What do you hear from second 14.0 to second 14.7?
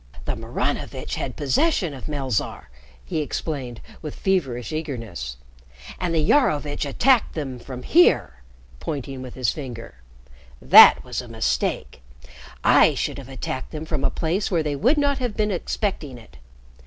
a place where